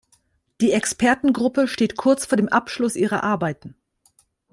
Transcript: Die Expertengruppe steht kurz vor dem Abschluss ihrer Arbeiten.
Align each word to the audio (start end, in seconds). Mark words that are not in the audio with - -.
Die 0.61 0.71
Expertengruppe 0.71 1.67
steht 1.67 1.95
kurz 1.95 2.25
vor 2.25 2.35
dem 2.35 2.47
Abschluss 2.49 2.95
ihrer 2.95 3.23
Arbeiten. 3.23 3.75